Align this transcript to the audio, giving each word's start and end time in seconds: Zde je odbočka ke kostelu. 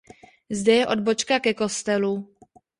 Zde 0.59 0.73
je 0.77 0.87
odbočka 0.95 1.39
ke 1.45 1.53
kostelu. 1.61 2.13